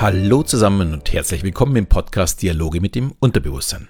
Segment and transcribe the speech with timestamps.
[0.00, 3.88] Hallo zusammen und herzlich willkommen im Podcast Dialoge mit dem Unterbewusstsein.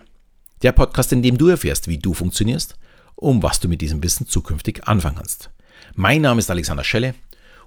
[0.62, 2.78] Der Podcast, in dem du erfährst, wie du funktionierst
[3.14, 5.50] und was du mit diesem Wissen zukünftig anfangen kannst.
[5.96, 7.14] Mein Name ist Alexander Schelle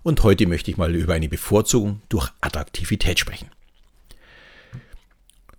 [0.01, 3.51] und heute möchte ich mal über eine Bevorzugung durch Attraktivität sprechen.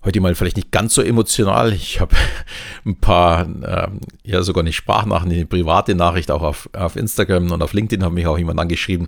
[0.05, 1.73] Heute mal vielleicht nicht ganz so emotional.
[1.73, 2.17] Ich habe
[2.85, 7.63] ein paar, ähm, ja sogar eine Sprachnachricht, eine private Nachricht auch auf, auf Instagram und
[7.63, 9.07] auf LinkedIn hat mich auch jemand angeschrieben,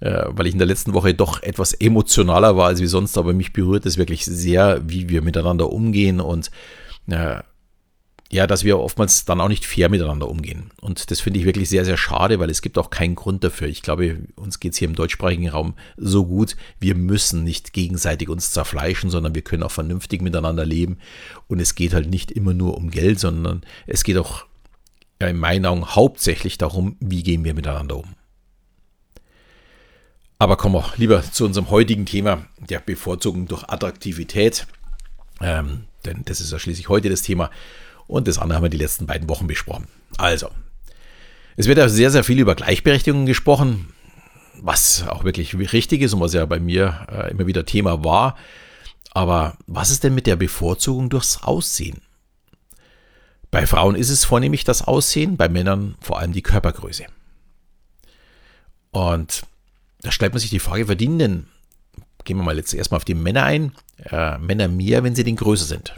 [0.00, 3.52] weil ich in der letzten Woche doch etwas emotionaler war als wie sonst, aber mich
[3.52, 6.50] berührt es wirklich sehr, wie wir miteinander umgehen und
[7.08, 7.40] äh,
[8.30, 10.70] ja, dass wir oftmals dann auch nicht fair miteinander umgehen.
[10.80, 13.68] Und das finde ich wirklich sehr, sehr schade, weil es gibt auch keinen Grund dafür.
[13.68, 16.56] Ich glaube, uns geht es hier im deutschsprachigen Raum so gut.
[16.80, 20.98] Wir müssen nicht gegenseitig uns zerfleischen, sondern wir können auch vernünftig miteinander leben.
[21.46, 24.44] Und es geht halt nicht immer nur um Geld, sondern es geht auch
[25.20, 28.16] in meinen Augen hauptsächlich darum, wie gehen wir miteinander um.
[30.38, 34.66] Aber kommen wir lieber zu unserem heutigen Thema, der Bevorzugung durch Attraktivität.
[35.40, 37.50] Ähm, denn das ist ja schließlich heute das Thema.
[38.06, 39.88] Und das andere haben wir die letzten beiden Wochen besprochen.
[40.18, 40.50] Also,
[41.56, 43.88] es wird ja sehr, sehr viel über Gleichberechtigung gesprochen,
[44.60, 48.36] was auch wirklich richtig ist und was ja bei mir äh, immer wieder Thema war.
[49.12, 52.02] Aber was ist denn mit der Bevorzugung durchs Aussehen?
[53.50, 57.06] Bei Frauen ist es vornehmlich das Aussehen, bei Männern vor allem die Körpergröße.
[58.90, 59.42] Und
[60.02, 61.46] da stellt man sich die Frage, verdienen denn,
[62.24, 63.72] gehen wir mal jetzt erstmal auf die Männer ein,
[64.04, 65.94] äh, Männer mehr, wenn sie denn größer sind?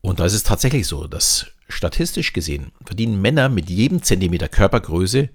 [0.00, 5.30] Und da ist es tatsächlich so, dass statistisch gesehen verdienen Männer mit jedem Zentimeter Körpergröße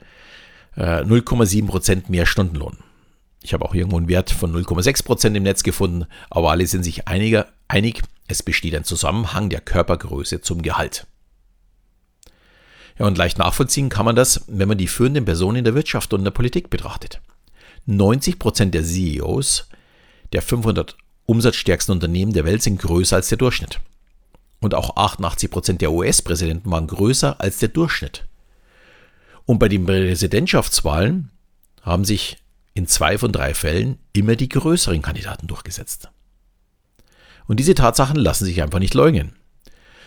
[0.76, 2.78] äh, 0,7% mehr Stundenlohn.
[3.42, 7.08] Ich habe auch irgendwo einen Wert von 0,6% im Netz gefunden, aber alle sind sich
[7.08, 11.08] einiger, einig, es besteht ein Zusammenhang der Körpergröße zum Gehalt.
[13.00, 16.14] Ja, und leicht nachvollziehen kann man das, wenn man die führenden Personen in der Wirtschaft
[16.14, 17.22] und in der Politik betrachtet.
[17.88, 19.70] 90% der CEOs
[20.34, 23.80] der 500 umsatzstärksten Unternehmen der Welt sind größer als der Durchschnitt.
[24.60, 28.26] Und auch 88% der US-Präsidenten waren größer als der Durchschnitt.
[29.46, 31.30] Und bei den Präsidentschaftswahlen
[31.82, 32.38] haben sich
[32.74, 36.10] in zwei von drei Fällen immer die größeren Kandidaten durchgesetzt.
[37.48, 39.34] Und diese Tatsachen lassen sich einfach nicht leugnen.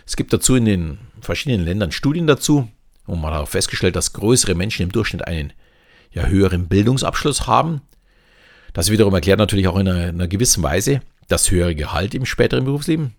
[0.07, 2.69] Es gibt dazu in den verschiedenen Ländern Studien dazu,
[3.11, 5.53] und man hat auch festgestellt, dass größere Menschen im Durchschnitt einen
[6.13, 7.81] ja, höheren Bildungsabschluss haben.
[8.73, 12.25] Das wiederum erklärt natürlich auch in einer, in einer gewissen Weise das höhere Gehalt im
[12.25, 13.15] späteren Berufsleben.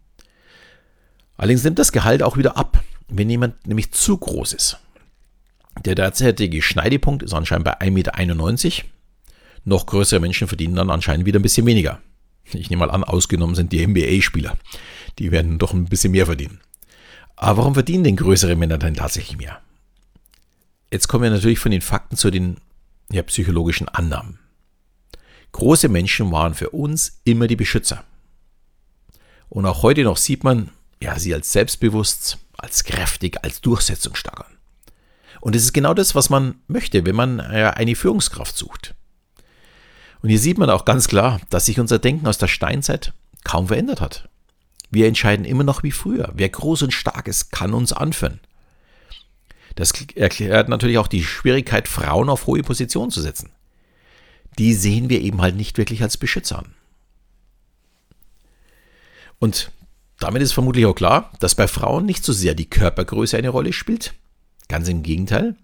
[1.38, 4.78] Allerdings nimmt das Gehalt auch wieder ab, wenn jemand nämlich zu groß ist.
[5.86, 8.88] Der derzeitige Schneidepunkt ist anscheinend bei 1,91 Meter.
[9.64, 12.00] Noch größere Menschen verdienen dann anscheinend wieder ein bisschen weniger.
[12.46, 14.58] Ich nehme mal an, ausgenommen sind die NBA-Spieler.
[15.20, 16.60] Die werden doch ein bisschen mehr verdienen.
[17.36, 19.62] Aber warum verdienen denn größere Männer denn tatsächlich mehr?
[20.92, 22.58] Jetzt kommen wir natürlich von den Fakten zu den
[23.12, 24.40] ja, psychologischen Annahmen.
[25.54, 28.04] Große Menschen waren für uns immer die Beschützer.
[29.50, 30.70] Und auch heute noch sieht man
[31.02, 34.58] ja, sie als selbstbewusst, als kräftig, als durchsetzungsstark an.
[35.40, 38.94] Und es ist genau das, was man möchte, wenn man ja, eine Führungskraft sucht.
[40.22, 43.14] Und hier sieht man auch ganz klar, dass sich unser Denken aus der Steinzeit
[43.44, 44.30] kaum verändert hat.
[44.92, 46.32] Wir entscheiden immer noch wie früher.
[46.36, 48.42] Wer groß und stark ist, kann uns anführen.
[49.76, 53.52] Das erklärt natürlich auch die Schwierigkeit, Frauen auf hohe Positionen zu setzen.
[54.58, 56.74] Die sehen wir eben halt nicht wirklich als Beschützer an.
[59.40, 59.72] Und
[60.20, 63.74] damit ist vermutlich auch klar, dass bei Frauen nicht so sehr die Körpergröße eine Rolle
[63.74, 64.14] spielt.
[64.68, 65.56] Ganz im Gegenteil.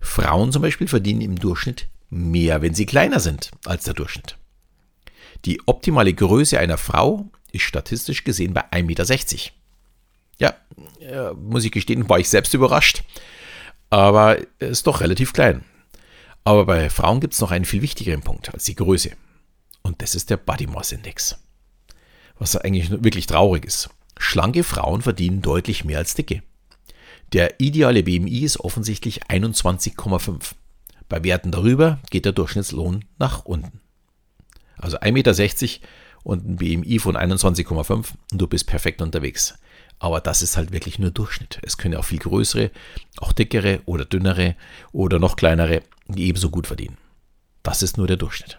[0.00, 4.36] Frauen zum Beispiel verdienen im Durchschnitt mehr, wenn sie kleiner sind als der Durchschnitt.
[5.44, 9.04] Die optimale Größe einer Frau ist statistisch gesehen bei 1,60 Meter.
[10.38, 10.54] Ja,
[11.00, 13.04] äh, muss ich gestehen, war ich selbst überrascht
[13.90, 15.64] aber ist doch relativ klein.
[16.44, 19.10] Aber bei Frauen gibt es noch einen viel wichtigeren Punkt als die Größe.
[19.82, 21.38] Und das ist der Body Mass Index.
[22.38, 23.90] Was eigentlich wirklich traurig ist.
[24.16, 26.42] Schlanke Frauen verdienen deutlich mehr als dicke.
[27.32, 30.52] Der ideale BMI ist offensichtlich 21,5.
[31.08, 33.80] Bei Werten darüber geht der Durchschnittslohn nach unten.
[34.76, 35.86] Also 1,60 Meter
[36.22, 37.90] und ein BMI von 21,5
[38.32, 39.54] und du bist perfekt unterwegs.
[40.02, 41.60] Aber das ist halt wirklich nur Durchschnitt.
[41.62, 42.70] Es können auch viel größere,
[43.18, 44.56] auch dickere oder dünnere
[44.92, 46.96] oder noch kleinere, die ebenso gut verdienen.
[47.62, 48.58] Das ist nur der Durchschnitt.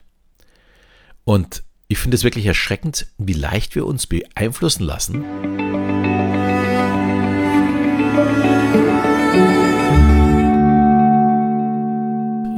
[1.24, 5.26] Und ich finde es wirklich erschreckend, wie leicht wir uns beeinflussen lassen.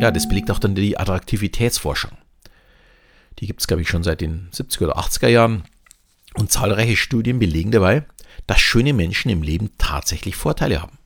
[0.01, 2.11] Ja, das belegt auch dann die Attraktivitätsforschung.
[3.39, 5.63] Die gibt es, glaube ich, schon seit den 70er oder 80er Jahren.
[6.35, 8.05] Und zahlreiche Studien belegen dabei,
[8.47, 10.97] dass schöne Menschen im Leben tatsächlich Vorteile haben.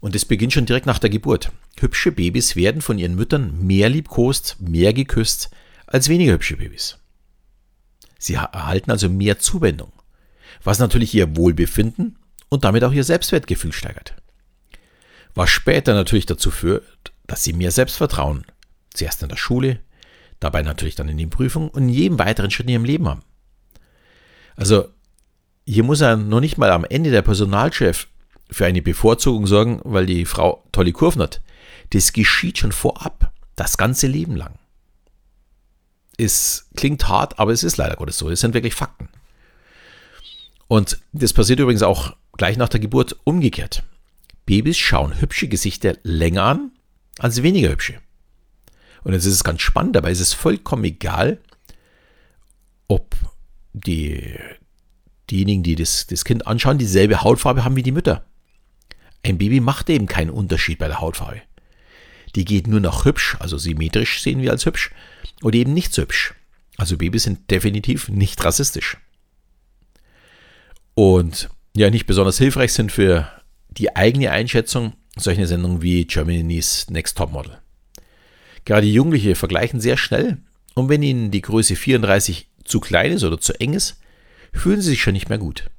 [0.00, 1.52] Und es beginnt schon direkt nach der Geburt.
[1.78, 5.50] Hübsche Babys werden von ihren Müttern mehr liebkost, mehr geküsst
[5.86, 6.98] als weniger hübsche Babys.
[8.18, 9.92] Sie erhalten also mehr Zuwendung,
[10.62, 12.18] was natürlich ihr Wohlbefinden
[12.48, 14.14] und damit auch ihr Selbstwertgefühl steigert.
[15.34, 18.44] Was später natürlich dazu führt, dass sie mehr Selbstvertrauen,
[18.92, 19.80] zuerst in der Schule,
[20.40, 23.22] dabei natürlich dann in den Prüfungen und in jedem weiteren Schritt in ihrem Leben haben.
[24.56, 24.88] Also
[25.66, 28.08] hier muss er noch nicht mal am Ende der Personalchef
[28.50, 31.40] für eine Bevorzugung sorgen, weil die Frau tolle Kurven hat.
[31.90, 34.58] Das geschieht schon vorab, das ganze Leben lang.
[36.18, 38.30] Es klingt hart, aber es ist leider Gottes so.
[38.30, 39.08] Es sind wirklich Fakten.
[40.68, 43.82] Und das passiert übrigens auch gleich nach der Geburt umgekehrt.
[44.46, 46.70] Babys schauen hübsche Gesichter länger an
[47.18, 48.00] als weniger hübsche.
[49.04, 51.38] Und jetzt ist es ganz spannend, dabei ist es vollkommen egal,
[52.88, 53.14] ob
[53.72, 54.38] die,
[55.32, 58.24] diejenigen, die das, das Kind anschauen, dieselbe Hautfarbe haben wie die Mütter.
[59.24, 61.42] Ein Baby macht eben keinen Unterschied bei der Hautfarbe.
[62.36, 64.90] Die geht nur noch hübsch, also symmetrisch sehen wir als hübsch,
[65.42, 66.34] oder eben nicht so hübsch.
[66.76, 68.98] Also Babys sind definitiv nicht rassistisch.
[70.94, 73.28] Und ja, nicht besonders hilfreich sind für
[73.70, 77.58] die eigene Einschätzung solche Sendungen wie Germany's Next Topmodel.
[78.64, 80.38] Gerade Jugendliche vergleichen sehr schnell
[80.74, 83.98] und wenn ihnen die Größe 34 zu klein ist oder zu eng ist,
[84.52, 85.70] fühlen sie sich schon nicht mehr gut.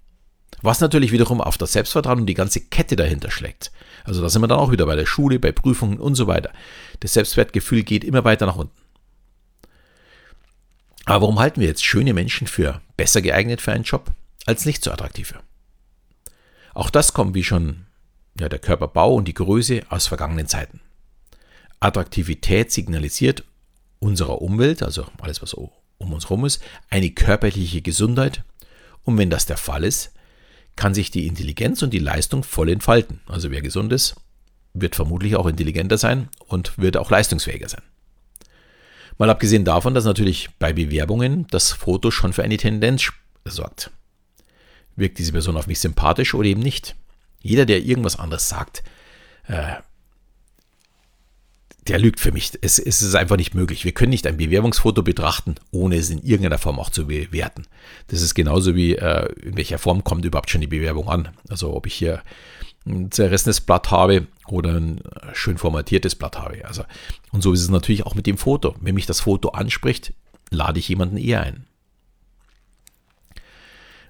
[0.61, 3.71] Was natürlich wiederum auf das Selbstvertrauen und die ganze Kette dahinter schlägt.
[4.05, 6.51] Also da sind wir dann auch wieder bei der Schule, bei Prüfungen und so weiter.
[7.01, 8.75] Das Selbstwertgefühl geht immer weiter nach unten.
[11.05, 14.11] Aber warum halten wir jetzt schöne Menschen für besser geeignet für einen Job
[14.45, 15.35] als nicht so attraktive?
[16.73, 17.85] Auch das kommt, wie schon
[18.39, 20.79] ja, der Körperbau und die Größe aus vergangenen Zeiten.
[21.79, 23.43] Attraktivität signalisiert
[23.99, 25.69] unserer Umwelt, also alles, was um
[25.99, 28.43] uns herum ist, eine körperliche Gesundheit.
[29.03, 30.13] Und wenn das der Fall ist,
[30.75, 33.21] kann sich die Intelligenz und die Leistung voll entfalten.
[33.27, 34.15] Also wer gesund ist,
[34.73, 37.83] wird vermutlich auch intelligenter sein und wird auch leistungsfähiger sein.
[39.17, 43.11] Mal abgesehen davon, dass natürlich bei Bewerbungen das Foto schon für eine Tendenz
[43.45, 43.91] sorgt.
[44.95, 46.95] Wirkt diese Person auf mich sympathisch oder eben nicht?
[47.41, 48.83] Jeder, der irgendwas anderes sagt,
[49.47, 49.75] äh,
[51.87, 52.51] der lügt für mich.
[52.61, 53.83] Es, es, ist einfach nicht möglich.
[53.83, 57.63] Wir können nicht ein Bewerbungsfoto betrachten, ohne es in irgendeiner Form auch zu bewerten.
[58.07, 61.29] Das ist genauso wie, äh, in welcher Form kommt überhaupt schon die Bewerbung an.
[61.49, 62.21] Also ob ich hier
[62.85, 65.01] ein zerrissenes Blatt habe oder ein
[65.33, 66.65] schön formatiertes Blatt habe.
[66.65, 66.83] Also,
[67.31, 68.75] und so ist es natürlich auch mit dem Foto.
[68.79, 70.13] Wenn mich das Foto anspricht,
[70.49, 71.65] lade ich jemanden eher ein.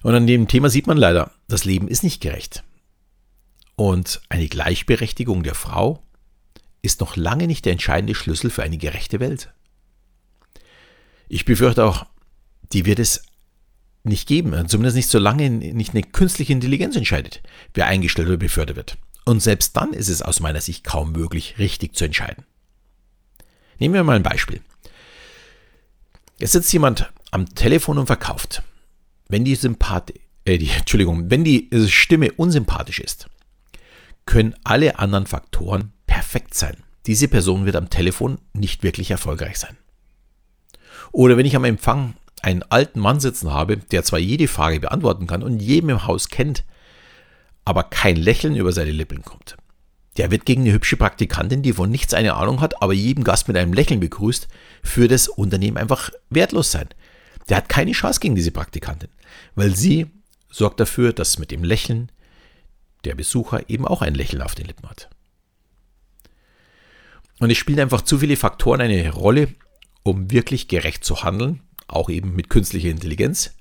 [0.02, 2.62] Und an dem Thema sieht man leider, das Leben ist nicht gerecht.
[3.74, 6.03] Und eine Gleichberechtigung der Frau
[6.84, 9.50] ist noch lange nicht der entscheidende Schlüssel für eine gerechte Welt.
[11.28, 12.06] Ich befürchte auch,
[12.72, 13.22] die wird es
[14.02, 17.42] nicht geben, zumindest nicht solange nicht eine künstliche Intelligenz entscheidet,
[17.72, 18.98] wer eingestellt oder befördert wird.
[19.24, 22.44] Und selbst dann ist es aus meiner Sicht kaum möglich, richtig zu entscheiden.
[23.78, 24.60] Nehmen wir mal ein Beispiel.
[26.38, 28.62] Jetzt sitzt jemand am Telefon und verkauft.
[29.28, 33.28] Wenn die Sympathie, äh, die, Entschuldigung, wenn die Stimme unsympathisch ist,
[34.26, 36.76] können alle anderen Faktoren perfekt sein.
[37.06, 39.76] Diese Person wird am Telefon nicht wirklich erfolgreich sein.
[41.12, 45.26] Oder wenn ich am Empfang einen alten Mann sitzen habe, der zwar jede Frage beantworten
[45.26, 46.64] kann und jedem im Haus kennt,
[47.64, 49.56] aber kein Lächeln über seine Lippen kommt.
[50.16, 53.48] Der wird gegen eine hübsche Praktikantin, die von nichts eine Ahnung hat, aber jeden Gast
[53.48, 54.48] mit einem Lächeln begrüßt,
[54.82, 56.88] für das Unternehmen einfach wertlos sein.
[57.48, 59.10] Der hat keine Chance gegen diese Praktikantin,
[59.54, 60.06] weil sie
[60.50, 62.12] sorgt dafür, dass mit dem Lächeln
[63.04, 65.08] der Besucher eben auch ein Lächeln auf den Lippen hat.
[67.38, 69.48] Und es spielen einfach zu viele Faktoren eine Rolle,
[70.02, 73.54] um wirklich gerecht zu handeln, auch eben mit künstlicher Intelligenz.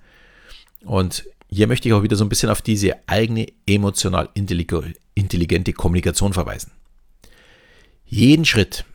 [0.85, 6.33] Und hier möchte ich auch wieder so ein bisschen auf diese eigene emotional intelligente Kommunikation
[6.33, 6.71] verweisen.
[8.05, 8.85] Jeden Schritt,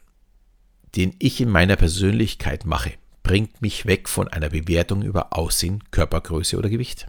[0.96, 6.56] den ich in meiner Persönlichkeit mache, bringt mich weg von einer Bewertung über Aussehen, Körpergröße
[6.56, 7.08] oder Gewicht.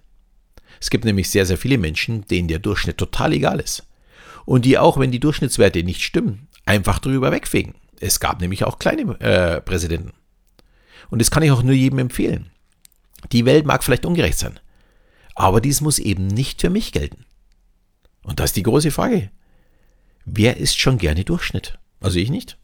[0.79, 3.85] Es gibt nämlich sehr, sehr viele Menschen, denen der Durchschnitt total egal ist.
[4.45, 7.75] Und die auch, wenn die Durchschnittswerte nicht stimmen, einfach drüber wegfegen.
[7.99, 10.13] Es gab nämlich auch kleine äh, Präsidenten.
[11.09, 12.51] Und das kann ich auch nur jedem empfehlen.
[13.31, 14.59] Die Welt mag vielleicht ungerecht sein,
[15.35, 17.25] aber dies muss eben nicht für mich gelten.
[18.23, 19.31] Und das ist die große Frage.
[20.25, 21.77] Wer ist schon gerne Durchschnitt?
[21.99, 22.57] Also ich nicht.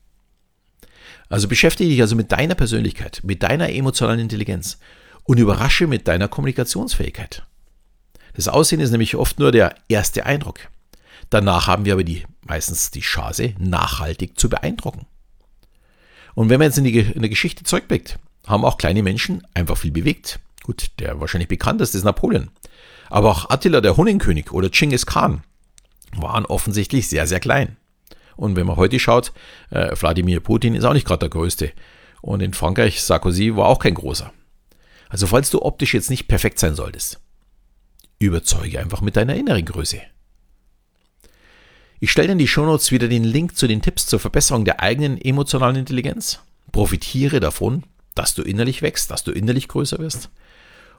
[1.27, 4.77] Also beschäftige dich also mit deiner Persönlichkeit, mit deiner emotionalen Intelligenz
[5.23, 7.43] und überrasche mit deiner Kommunikationsfähigkeit.
[8.35, 10.59] Das Aussehen ist nämlich oft nur der erste Eindruck.
[11.29, 15.05] Danach haben wir aber die, meistens die Chance, nachhaltig zu beeindrucken.
[16.35, 19.77] Und wenn man jetzt in, die, in der Geschichte zurückblickt, haben auch kleine Menschen einfach
[19.77, 20.39] viel bewegt.
[20.63, 22.49] Gut, der wahrscheinlich bekannteste ist Napoleon.
[23.09, 25.43] Aber auch Attila, der Honigkönig oder Genghis Khan
[26.15, 27.77] waren offensichtlich sehr, sehr klein.
[28.35, 29.31] Und wenn man heute schaut,
[29.69, 31.71] äh, Wladimir Putin ist auch nicht gerade der Größte.
[32.21, 34.31] Und in Frankreich, Sarkozy war auch kein großer.
[35.09, 37.19] Also falls du optisch jetzt nicht perfekt sein solltest,
[38.25, 40.01] überzeuge einfach mit deiner inneren Größe.
[41.99, 45.19] Ich stelle in die Shownotes wieder den Link zu den Tipps zur Verbesserung der eigenen
[45.19, 46.39] emotionalen Intelligenz.
[46.71, 47.83] Profitiere davon,
[48.15, 50.29] dass du innerlich wächst, dass du innerlich größer wirst.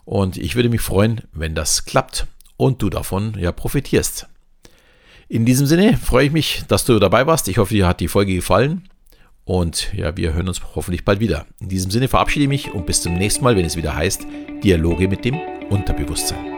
[0.05, 4.27] Und ich würde mich freuen, wenn das klappt und du davon ja profitierst.
[5.29, 7.49] In diesem Sinne freue ich mich, dass du dabei warst.
[7.49, 8.89] Ich hoffe, dir hat die Folge gefallen.
[9.45, 11.47] Und ja, wir hören uns hoffentlich bald wieder.
[11.61, 14.27] In diesem Sinne verabschiede ich mich und bis zum nächsten Mal, wenn es wieder heißt
[14.63, 15.39] Dialoge mit dem
[15.71, 16.56] Unterbewusstsein.